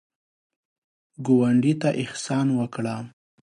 ګاونډي 1.25 1.73
ته 1.81 1.89
احسان 2.01 2.47
وکړه 2.59 2.95